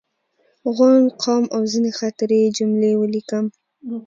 غونډ، 0.75 1.05
قوم 1.21 1.43
او 1.55 1.61
ځینې 1.71 1.91
خاطرې 1.99 2.37
یې 2.43 2.49
جملې 2.57 2.91
ولیکم. 2.97 3.45